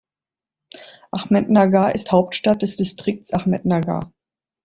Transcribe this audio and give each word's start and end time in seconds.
Ahmednagar 1.11 1.93
ist 1.93 2.11
Hauptstadt 2.11 2.63
des 2.63 2.75
Distrikts 2.75 3.33
Ahmednagar. 3.33 4.11